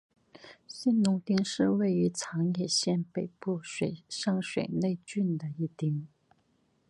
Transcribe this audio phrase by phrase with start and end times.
[0.65, 3.61] 信浓町是位于长野县北部
[4.09, 6.07] 上水内郡的一町。